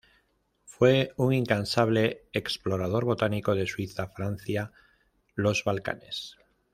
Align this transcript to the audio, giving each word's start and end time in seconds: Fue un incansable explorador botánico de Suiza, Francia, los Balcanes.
Fue 0.65 1.11
un 1.17 1.31
incansable 1.31 2.23
explorador 2.33 3.05
botánico 3.05 3.53
de 3.53 3.67
Suiza, 3.67 4.07
Francia, 4.07 4.71
los 5.35 5.63
Balcanes. 5.63 6.37